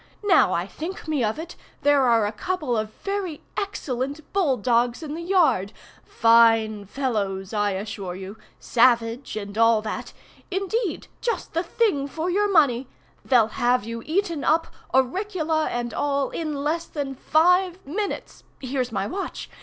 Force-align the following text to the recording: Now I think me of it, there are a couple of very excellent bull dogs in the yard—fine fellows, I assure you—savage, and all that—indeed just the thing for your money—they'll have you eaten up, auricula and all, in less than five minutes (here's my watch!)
Now 0.23 0.51
I 0.51 0.65
think 0.65 1.07
me 1.07 1.23
of 1.23 1.37
it, 1.37 1.55
there 1.83 2.01
are 2.07 2.25
a 2.25 2.31
couple 2.31 2.75
of 2.75 2.91
very 3.03 3.43
excellent 3.55 4.33
bull 4.33 4.57
dogs 4.57 5.03
in 5.03 5.13
the 5.13 5.21
yard—fine 5.21 6.85
fellows, 6.85 7.53
I 7.53 7.71
assure 7.73 8.15
you—savage, 8.15 9.37
and 9.37 9.55
all 9.59 9.83
that—indeed 9.83 11.05
just 11.21 11.53
the 11.53 11.61
thing 11.61 12.07
for 12.07 12.31
your 12.31 12.51
money—they'll 12.51 13.49
have 13.49 13.83
you 13.83 14.01
eaten 14.07 14.43
up, 14.43 14.73
auricula 14.91 15.67
and 15.69 15.93
all, 15.93 16.31
in 16.31 16.63
less 16.63 16.85
than 16.85 17.13
five 17.13 17.77
minutes 17.85 18.43
(here's 18.59 18.91
my 18.91 19.05
watch!) 19.05 19.51